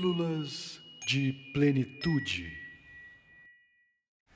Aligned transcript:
Pílulas 0.00 0.80
de 1.06 1.34
Plenitude. 1.52 2.50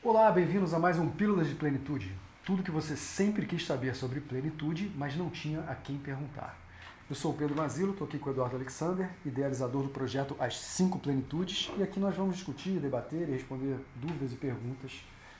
Olá, 0.03 0.31
bem-vindos 0.31 0.75
a 0.75 0.79
mais 0.79 0.99
um 0.99 1.09
Pílulas 1.09 1.49
de 1.49 1.55
Plenitude. 1.55 2.15
Tudo 2.45 2.63
que 2.63 2.71
você 2.71 2.95
sempre 2.95 3.47
quis 3.47 3.65
saber 3.65 3.95
sobre 3.95 4.21
plenitude, 4.21 4.93
mas 4.95 5.17
não 5.17 5.31
tinha 5.31 5.61
a 5.61 5.75
quem 5.75 5.97
perguntar. 5.97 6.61
Eu 7.09 7.17
sou 7.17 7.33
o 7.33 7.35
Pedro 7.35 7.57
Mazilo, 7.57 7.93
estou 7.93 8.07
aqui 8.07 8.19
com 8.19 8.29
o 8.29 8.33
Eduardo 8.35 8.57
Alexander, 8.57 9.09
idealizador 9.25 9.85
do 9.85 9.89
projeto 9.89 10.37
As 10.39 10.59
Cinco 10.59 10.99
Plenitudes, 10.99 11.71
e 11.79 11.83
aqui 11.83 11.99
nós 11.99 12.15
vamos 12.15 12.37
discutir, 12.37 12.79
debater 12.79 13.27
e 13.27 13.33
responder 13.33 13.79
dúvidas 13.97 14.35
e 14.35 14.37
perguntas 14.37 14.93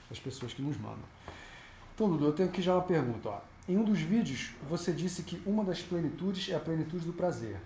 das 0.09 0.17
pessoas 0.17 0.55
que 0.55 0.61
nos 0.63 0.75
mandam. 0.75 1.05
Então, 1.93 2.09
Dudu, 2.09 2.25
eu 2.25 2.33
tenho 2.33 2.49
aqui 2.49 2.63
já 2.63 2.73
uma 2.73 2.81
pergunta. 2.81 3.29
Ó. 3.29 3.41
Em 3.69 3.77
um 3.77 3.83
dos 3.83 3.99
vídeos, 3.99 4.55
você 4.67 4.91
disse 4.91 5.21
que 5.21 5.39
uma 5.45 5.63
das 5.63 5.83
plenitudes 5.83 6.49
é 6.49 6.55
a 6.55 6.59
plenitude 6.59 7.05
do 7.05 7.13
prazer. 7.13 7.57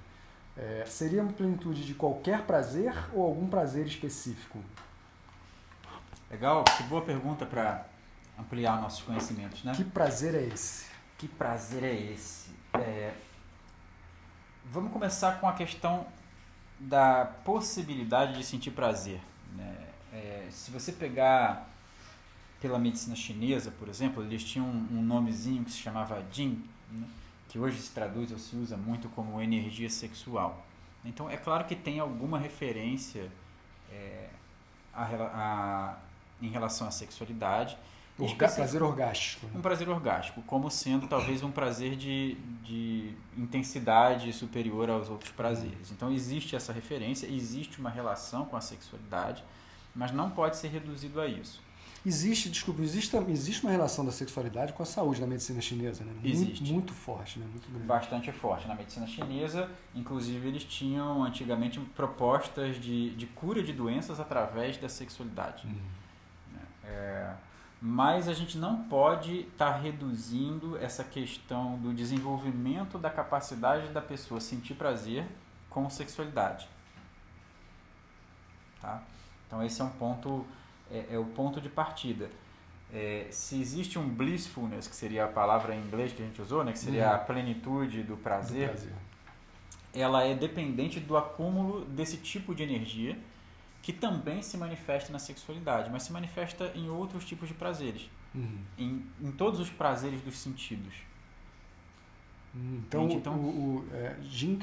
É, 0.58 0.84
seria 0.85 1.21
uma 1.21 1.31
plenitude 1.31 1.85
de 1.85 1.94
qualquer 1.94 2.41
prazer 2.44 2.94
ou 3.13 3.23
algum 3.23 3.48
prazer 3.48 3.85
específico? 3.85 4.59
Legal, 6.30 6.63
que 6.63 6.84
boa 6.84 7.02
pergunta 7.02 7.45
para 7.45 7.85
ampliar 8.38 8.80
nossos 8.81 9.02
conhecimentos, 9.02 9.63
né? 9.63 9.73
Que 9.75 9.84
prazer 9.84 10.35
é 10.35 10.44
esse? 10.44 10.85
Que 11.17 11.27
prazer 11.27 11.84
é 11.84 11.94
esse? 11.94 12.49
É... 12.73 13.13
Vamos 14.66 14.91
começar 14.94 15.39
com 15.39 15.48
a 15.48 15.53
questão 15.53 16.05
da 16.80 17.25
possibilidade 17.44 18.38
de 18.38 18.44
sentir 18.44 18.72
prazer. 18.72 19.20
Né? 19.55 19.75
É, 20.13 20.47
se 20.52 20.72
você 20.72 20.91
pegar 20.91 21.67
pela 22.61 22.77
medicina 22.77 23.16
chinesa, 23.16 23.72
por 23.72 23.88
exemplo, 23.88 24.23
eles 24.23 24.44
tinham 24.44 24.66
um, 24.66 25.00
um 25.00 25.02
nomezinho 25.02 25.63
que 25.63 25.72
se 25.72 25.77
chamava 25.77 26.23
Jing, 26.31 26.64
né? 26.92 27.08
Que 27.50 27.58
hoje 27.59 27.80
se 27.81 27.92
traduz 27.92 28.31
ou 28.31 28.38
se 28.38 28.55
usa 28.55 28.78
muito 28.78 29.09
como 29.09 29.42
energia 29.42 29.89
sexual. 29.89 30.66
Então, 31.03 31.30
é 31.30 31.36
claro 31.36 31.66
que 31.66 31.75
tem 31.75 32.00
alguma 32.00 32.38
referência 32.38 33.30
é, 33.92 34.30
a, 34.94 35.03
a, 35.03 35.97
em 36.42 36.50
relação 36.50 36.88
à 36.88 36.92
sexualidade. 36.92 37.77
Orga 38.17 38.50
prazer 38.50 38.83
orgástico. 38.83 39.47
Né? 39.47 39.53
Um 39.55 39.61
prazer 39.61 39.89
orgástico, 39.89 40.42
como 40.44 40.70
sendo 40.70 41.08
talvez 41.08 41.42
um 41.42 41.52
prazer 41.52 41.95
de, 41.95 42.36
de 42.64 43.14
intensidade 43.38 44.31
superior 44.33 44.89
aos 44.89 45.09
outros 45.09 45.31
prazeres. 45.31 45.89
Então, 45.92 46.11
existe 46.11 46.55
essa 46.55 46.72
referência, 46.72 47.27
existe 47.27 47.80
uma 47.80 47.89
relação 47.89 48.45
com 48.45 48.58
a 48.58 48.61
sexualidade, 48.61 49.44
mas 49.95 50.11
não 50.11 50.30
pode 50.30 50.58
ser 50.58 50.67
reduzido 50.67 51.20
a 51.20 51.27
isso. 51.27 51.61
Existe, 52.05 52.50
desculpa, 52.50 52.81
existe, 52.81 53.16
existe 53.28 53.64
uma 53.64 53.72
relação 53.72 54.05
da 54.05 54.11
sexualidade 54.11 54.72
com 54.73 54.81
a 54.81 54.86
saúde 54.86 55.19
na 55.19 55.28
medicina 55.28 55.59
chinesa, 55.59 56.03
né? 56.03 56.14
Existe. 56.23 56.61
Muito, 56.61 56.73
muito 56.73 56.94
forte, 56.94 57.39
né? 57.39 57.45
Muito 57.45 57.69
grande. 57.69 57.86
Bastante 57.86 58.31
forte. 58.31 58.67
Na 58.67 58.75
medicina 58.75 59.05
chinesa, 59.05 59.69
inclusive, 59.94 60.47
eles 60.47 60.64
tinham 60.64 61.23
antigamente 61.23 61.80
propostas 61.95 62.80
de, 62.80 63.14
de 63.16 63.25
cura 63.27 63.61
de 63.61 63.73
doenças 63.73 64.20
através 64.20 64.77
da 64.77 64.88
sexualidade. 64.88 65.67
Uhum. 65.67 66.00
É, 66.86 67.33
mas 67.81 68.27
a 68.27 68.33
gente 68.33 68.58
não 68.58 68.83
pode 68.83 69.42
estar 69.42 69.73
tá 69.73 69.77
reduzindo 69.77 70.77
essa 70.77 71.03
questão 71.03 71.77
do 71.77 71.94
desenvolvimento 71.94 72.97
da 72.97 73.09
capacidade 73.09 73.89
da 73.89 74.02
pessoa 74.02 74.42
sentir 74.42 74.73
prazer 74.73 75.25
com 75.70 75.89
sexualidade. 75.89 76.67
Tá? 78.81 79.02
Então, 79.47 79.64
esse 79.64 79.81
é 79.81 79.83
um 79.83 79.89
ponto 79.89 80.45
é, 80.92 81.16
é 81.16 81.18
o 81.18 81.26
ponto 81.26 81.59
de 81.62 81.70
partida. 81.70 82.30
É, 82.92 83.28
se 83.30 83.59
existe 83.62 84.00
um 84.00 84.09
blissfulness, 84.09 84.88
que 84.88 84.95
seria 84.95 85.26
a 85.26 85.28
palavra 85.28 85.76
em 85.76 85.80
inglês 85.80 86.12
que 86.12 86.22
a 86.22 86.26
gente 86.26 86.42
usou, 86.42 86.64
né, 86.64 86.72
que 86.72 86.80
seria 86.80 87.09
uhum. 87.09 87.16
a 87.16 87.18
plenitude 87.20 88.02
do 88.04 88.18
prazer, 88.18 88.70
do 88.70 88.73
prazer, 88.73 88.94
ela 89.94 90.23
é 90.23 90.34
dependente 90.34 90.99
do 90.99 91.16
acúmulo 91.16 91.86
desse 91.86 92.17
tipo 92.17 92.55
de 92.55 92.64
energia 92.64 93.17
que 93.82 93.94
também 93.94 94.42
se 94.42 94.58
manifesta 94.58 95.11
na 95.11 95.20
sexualidade, 95.20 95.89
mas 95.89 96.04
se 96.04 96.11
manifesta 96.11 96.72
em 96.76 96.89
outros 96.89 97.26
tipos 97.26 97.48
de 97.48 97.54
prazeres, 97.54 98.10
uhum. 98.36 98.60
em, 98.78 99.05
em 99.22 99.32
todos 99.32 99.60
os 99.60 99.70
prazeres 99.70 100.22
dos 100.22 100.38
sentidos. 100.38 100.94
Então, 102.54 103.10
então 103.10 103.36
o, 103.36 103.86
o 103.88 103.95
é, 103.95 104.17
Jing 104.23 104.60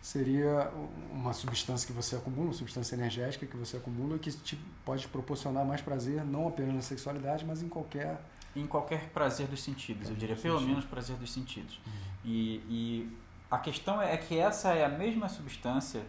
seria 0.00 0.70
uma 1.12 1.32
substância 1.32 1.86
que 1.86 1.92
você 1.92 2.16
acumula, 2.16 2.48
uma 2.48 2.54
substância 2.54 2.94
energética 2.94 3.46
que 3.46 3.56
você 3.56 3.76
acumula 3.76 4.18
que 4.18 4.30
te 4.32 4.56
pode 4.84 5.06
proporcionar 5.08 5.64
mais 5.64 5.80
prazer, 5.80 6.24
não 6.24 6.48
apenas 6.48 6.74
na 6.74 6.82
sexualidade, 6.82 7.44
mas 7.44 7.62
em 7.62 7.68
qualquer... 7.68 8.20
Em 8.56 8.66
qualquer 8.66 9.10
prazer 9.10 9.46
dos 9.46 9.62
sentidos, 9.62 10.08
eu 10.08 10.16
diria, 10.16 10.34
pelo 10.34 10.60
menos 10.60 10.84
prazer 10.84 11.16
dos 11.16 11.30
sentidos. 11.30 11.78
Uhum. 11.86 11.92
E, 12.24 12.56
e 12.68 13.16
a 13.50 13.58
questão 13.58 14.00
é 14.00 14.16
que 14.16 14.38
essa 14.38 14.72
é 14.74 14.84
a 14.84 14.88
mesma 14.88 15.28
substância 15.28 16.02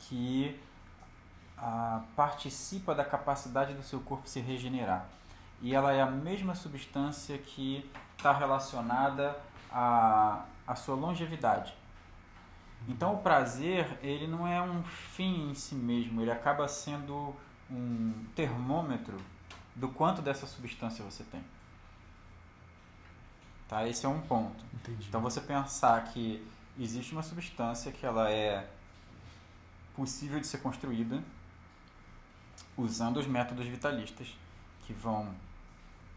que 0.00 0.58
a, 1.58 2.02
participa 2.16 2.94
da 2.94 3.04
capacidade 3.04 3.74
do 3.74 3.82
seu 3.82 4.00
corpo 4.00 4.28
se 4.28 4.40
regenerar. 4.40 5.08
E 5.60 5.74
ela 5.74 5.92
é 5.92 6.00
a 6.00 6.10
mesma 6.10 6.54
substância 6.54 7.36
que 7.38 7.88
está 8.16 8.32
relacionada 8.32 9.36
à, 9.70 10.44
à 10.66 10.74
sua 10.74 10.94
longevidade. 10.94 11.74
Então 12.88 13.14
o 13.14 13.18
prazer, 13.18 13.98
ele 14.02 14.26
não 14.26 14.46
é 14.46 14.60
um 14.60 14.82
fim 14.82 15.50
em 15.50 15.54
si 15.54 15.74
mesmo, 15.74 16.20
ele 16.20 16.30
acaba 16.30 16.68
sendo 16.68 17.34
um 17.70 18.12
termômetro 18.34 19.16
do 19.74 19.88
quanto 19.88 20.20
dessa 20.20 20.46
substância 20.46 21.04
você 21.04 21.24
tem. 21.24 21.42
Tá? 23.68 23.88
Esse 23.88 24.04
é 24.04 24.08
um 24.08 24.20
ponto. 24.20 24.62
Entendi. 24.74 25.06
Então 25.08 25.20
você 25.20 25.40
pensar 25.40 26.04
que 26.04 26.46
existe 26.78 27.12
uma 27.12 27.22
substância 27.22 27.90
que 27.90 28.04
ela 28.04 28.30
é 28.30 28.68
possível 29.96 30.38
de 30.40 30.46
ser 30.46 30.58
construída 30.58 31.22
usando 32.76 33.18
os 33.18 33.26
métodos 33.26 33.66
vitalistas 33.66 34.36
que 34.86 34.92
vão 34.92 35.34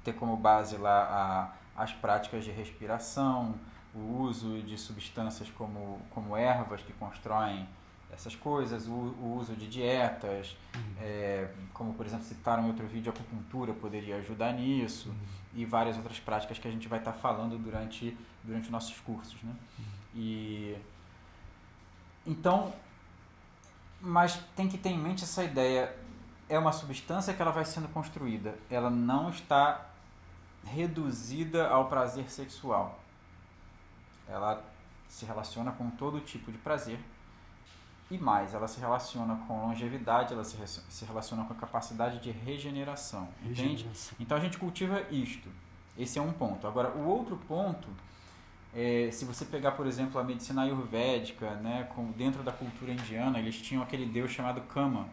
ter 0.03 0.13
como 0.13 0.35
base 0.35 0.77
lá 0.77 1.51
a, 1.75 1.83
as 1.83 1.93
práticas 1.93 2.43
de 2.43 2.51
respiração, 2.51 3.55
o 3.93 4.21
uso 4.21 4.61
de 4.61 4.77
substâncias 4.77 5.49
como, 5.51 6.01
como 6.11 6.35
ervas 6.35 6.81
que 6.81 6.93
constroem 6.93 7.67
essas 8.11 8.35
coisas, 8.35 8.87
o, 8.87 8.91
o 8.91 9.37
uso 9.37 9.55
de 9.55 9.67
dietas, 9.67 10.55
uhum. 10.75 10.81
é, 11.01 11.49
como 11.73 11.93
por 11.93 12.05
exemplo 12.05 12.25
citaram 12.25 12.63
em 12.63 12.67
outro 12.67 12.87
vídeo, 12.87 13.11
a 13.11 13.15
acupuntura 13.15 13.73
poderia 13.73 14.17
ajudar 14.17 14.53
nisso, 14.53 15.09
uhum. 15.09 15.15
e 15.55 15.65
várias 15.65 15.97
outras 15.97 16.19
práticas 16.19 16.57
que 16.57 16.67
a 16.67 16.71
gente 16.71 16.87
vai 16.87 16.99
estar 16.99 17.13
falando 17.13 17.57
durante, 17.57 18.17
durante 18.43 18.71
nossos 18.71 18.97
cursos. 19.01 19.41
Né? 19.43 19.51
Uhum. 19.51 19.85
E, 20.15 20.77
então, 22.25 22.73
mas 23.99 24.39
tem 24.55 24.67
que 24.67 24.77
ter 24.77 24.89
em 24.89 24.97
mente 24.97 25.23
essa 25.23 25.43
ideia, 25.43 25.93
é 26.47 26.57
uma 26.57 26.71
substância 26.71 27.33
que 27.33 27.41
ela 27.41 27.51
vai 27.51 27.65
sendo 27.65 27.89
construída, 27.89 28.55
ela 28.69 28.89
não 28.89 29.29
está 29.29 29.85
reduzida 30.65 31.67
ao 31.67 31.87
prazer 31.87 32.29
sexual 32.31 32.99
ela 34.27 34.63
se 35.07 35.25
relaciona 35.25 35.71
com 35.71 35.89
todo 35.91 36.19
tipo 36.19 36.51
de 36.51 36.57
prazer 36.57 36.99
e 38.09 38.17
mais, 38.17 38.53
ela 38.53 38.67
se 38.67 38.79
relaciona 38.79 39.35
com 39.47 39.67
longevidade, 39.67 40.33
ela 40.33 40.43
se, 40.43 40.57
se 40.67 41.05
relaciona 41.05 41.43
com 41.43 41.53
a 41.53 41.55
capacidade 41.55 42.19
de 42.19 42.31
regeneração, 42.31 43.27
entende? 43.41 43.61
Regeneração. 43.61 44.17
Então 44.19 44.37
a 44.37 44.39
gente 44.39 44.57
cultiva 44.57 45.01
isto. 45.11 45.49
Esse 45.97 46.17
é 46.17 46.21
um 46.21 46.31
ponto. 46.31 46.67
Agora, 46.67 46.89
o 46.95 47.05
outro 47.05 47.35
ponto 47.47 47.87
é, 48.73 49.09
se 49.11 49.25
você 49.25 49.43
pegar, 49.43 49.71
por 49.71 49.87
exemplo, 49.87 50.19
a 50.21 50.23
medicina 50.23 50.61
ayurvédica, 50.61 51.55
né, 51.55 51.89
com, 51.95 52.11
dentro 52.11 52.43
da 52.43 52.51
cultura 52.51 52.91
indiana, 52.91 53.39
eles 53.39 53.59
tinham 53.59 53.83
aquele 53.83 54.05
deus 54.05 54.31
chamado 54.31 54.61
Kama, 54.61 55.09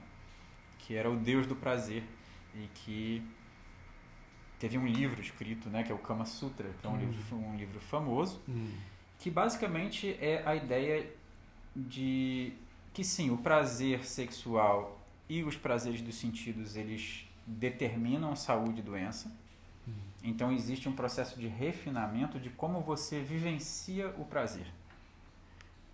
que 0.79 0.95
era 0.95 1.11
o 1.11 1.17
deus 1.17 1.47
do 1.47 1.57
prazer 1.57 2.05
e 2.55 2.69
que 2.75 3.27
teve 4.59 4.79
um 4.79 4.87
livro 4.87 5.21
escrito, 5.21 5.69
né, 5.69 5.83
que 5.83 5.91
é 5.91 5.95
o 5.95 5.99
Kama 5.99 6.27
Sutra, 6.27 6.69
que 6.81 6.87
é 6.87 6.91
um, 6.91 6.97
livro, 6.97 7.37
um 7.37 7.57
livro 7.57 7.81
famoso. 7.81 8.41
Hum 8.49 8.71
que 9.25 9.31
basicamente 9.31 10.19
é 10.21 10.43
a 10.45 10.55
ideia 10.55 11.11
de 11.75 12.53
que 12.93 13.03
sim, 13.03 13.31
o 13.31 13.39
prazer 13.39 14.05
sexual 14.05 15.01
e 15.27 15.43
os 15.43 15.57
prazeres 15.57 16.03
dos 16.03 16.17
sentidos 16.17 16.77
eles 16.77 17.27
determinam 17.47 18.37
saúde 18.37 18.81
e 18.81 18.83
doença. 18.83 19.33
Uhum. 19.87 19.95
Então 20.23 20.53
existe 20.53 20.91
um 20.91 20.93
processo 20.93 21.41
de 21.41 21.47
refinamento 21.47 22.39
de 22.39 22.51
como 22.51 22.83
você 22.83 23.19
vivencia 23.19 24.15
o 24.19 24.27
prazer. 24.27 24.67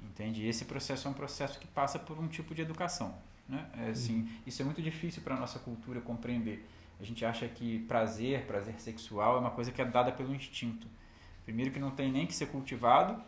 Entende? 0.03 0.43
E 0.43 0.49
esse 0.49 0.65
processo 0.65 1.07
é 1.07 1.11
um 1.13 1.15
processo 1.15 1.61
que 1.61 1.69
passa 1.69 2.01
por 2.01 2.19
um 2.19 2.27
tipo 2.27 2.53
de 2.53 2.63
educação. 2.63 3.15
Né? 3.49 3.65
É, 3.79 3.91
assim, 3.91 4.23
uhum. 4.23 4.29
Isso 4.45 4.61
é 4.61 4.65
muito 4.65 4.83
difícil 4.83 5.23
para 5.23 5.37
a 5.37 5.39
nossa 5.39 5.61
cultura 5.61 6.01
compreender. 6.01 6.67
A 7.01 7.05
gente 7.05 7.25
acha 7.25 7.47
que 7.47 7.79
prazer, 7.87 8.45
prazer 8.47 8.81
sexual, 8.81 9.37
é 9.37 9.39
uma 9.39 9.53
coisa 9.53 9.71
que 9.71 9.81
é 9.81 9.85
dada 9.85 10.11
pelo 10.11 10.35
instinto. 10.35 10.89
Primeiro 11.51 11.73
que 11.73 11.81
não 11.81 11.91
tem 11.91 12.13
nem 12.13 12.29
que 12.29 12.33
ser 12.33 12.47
cultivado, 12.47 13.21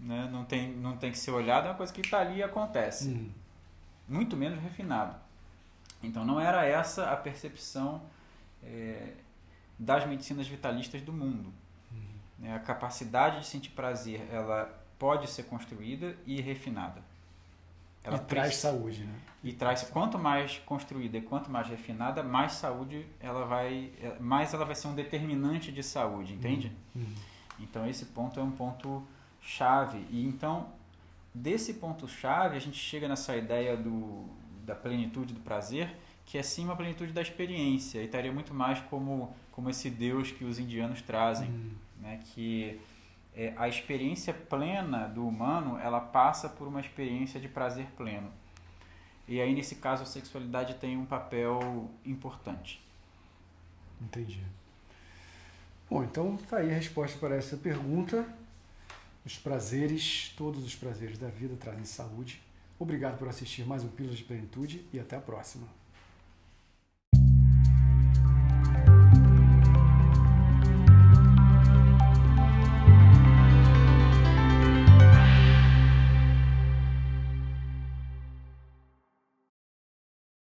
né? 0.00 0.30
não, 0.32 0.46
tem, 0.46 0.72
não 0.72 0.96
tem 0.96 1.12
que 1.12 1.18
ser 1.18 1.30
olhado, 1.30 1.66
é 1.66 1.70
uma 1.70 1.76
coisa 1.76 1.92
que 1.92 2.00
está 2.00 2.20
ali 2.20 2.38
e 2.38 2.42
acontece. 2.42 3.08
Uhum. 3.08 3.30
Muito 4.08 4.34
menos 4.34 4.58
refinado. 4.62 5.14
Então 6.02 6.24
não 6.24 6.40
era 6.40 6.64
essa 6.64 7.12
a 7.12 7.16
percepção 7.18 8.00
é, 8.64 9.12
das 9.78 10.06
medicinas 10.06 10.48
vitalistas 10.48 11.02
do 11.02 11.12
mundo. 11.12 11.52
Uhum. 11.92 12.54
A 12.54 12.58
capacidade 12.60 13.40
de 13.40 13.46
sentir 13.46 13.72
prazer 13.72 14.26
ela 14.32 14.82
pode 14.98 15.28
ser 15.28 15.42
construída 15.42 16.16
e 16.24 16.40
refinada. 16.40 17.02
Ela 18.08 18.16
e 18.16 18.20
traz 18.20 18.56
saúde, 18.56 19.04
né? 19.04 19.14
e 19.42 19.52
traz 19.52 19.82
quanto 19.84 20.18
mais 20.18 20.58
construída 20.66 21.16
e 21.18 21.22
quanto 21.22 21.50
mais 21.50 21.68
refinada, 21.68 22.22
mais 22.22 22.52
saúde 22.52 23.06
ela 23.20 23.44
vai, 23.46 23.90
é, 24.02 24.16
mais 24.18 24.52
ela 24.52 24.64
vai 24.64 24.74
ser 24.74 24.88
um 24.88 24.94
determinante 24.94 25.70
de 25.70 25.82
saúde, 25.82 26.34
entende? 26.34 26.72
Uhum. 26.94 27.06
Então 27.60 27.86
esse 27.86 28.06
ponto 28.06 28.38
é 28.40 28.42
um 28.42 28.50
ponto 28.50 29.02
chave. 29.40 30.04
E 30.10 30.26
então 30.26 30.66
desse 31.32 31.74
ponto 31.74 32.08
chave 32.08 32.56
a 32.56 32.60
gente 32.60 32.76
chega 32.78 33.06
nessa 33.08 33.36
ideia 33.36 33.76
do, 33.76 34.26
da 34.64 34.74
plenitude 34.74 35.32
do 35.32 35.40
prazer, 35.40 35.94
que 36.26 36.36
é 36.36 36.42
sim 36.42 36.64
uma 36.64 36.76
plenitude 36.76 37.12
da 37.12 37.22
experiência. 37.22 38.00
E 38.00 38.06
estaria 38.06 38.32
muito 38.32 38.52
mais 38.52 38.80
como 38.90 39.34
como 39.52 39.68
esse 39.70 39.90
Deus 39.90 40.30
que 40.30 40.44
os 40.44 40.58
indianos 40.60 41.02
trazem, 41.02 41.48
Uhum. 41.48 41.70
né? 42.00 42.20
Que 42.32 42.80
é, 43.38 43.54
a 43.56 43.68
experiência 43.68 44.34
plena 44.34 45.06
do 45.06 45.24
humano 45.26 45.78
ela 45.78 46.00
passa 46.00 46.48
por 46.48 46.66
uma 46.66 46.80
experiência 46.80 47.38
de 47.38 47.48
prazer 47.48 47.86
pleno. 47.96 48.28
E 49.28 49.40
aí 49.40 49.54
nesse 49.54 49.76
caso 49.76 50.02
a 50.02 50.06
sexualidade 50.06 50.74
tem 50.74 50.96
um 50.96 51.06
papel 51.06 51.88
importante. 52.04 52.84
Entendi. 54.02 54.42
Bom, 55.88 56.02
então 56.02 56.36
tá 56.36 56.56
aí 56.56 56.70
a 56.72 56.74
resposta 56.74 57.16
para 57.18 57.36
essa 57.36 57.56
pergunta. 57.56 58.26
Os 59.24 59.38
prazeres, 59.38 60.34
todos 60.36 60.64
os 60.64 60.74
prazeres 60.74 61.16
da 61.16 61.28
vida 61.28 61.54
trazem 61.56 61.84
saúde. 61.84 62.42
Obrigado 62.76 63.18
por 63.18 63.28
assistir 63.28 63.64
mais 63.64 63.84
um 63.84 63.88
Pílulas 63.88 64.18
de 64.18 64.24
Plenitude 64.24 64.84
e 64.92 64.98
até 64.98 65.16
a 65.16 65.20
próxima. 65.20 65.68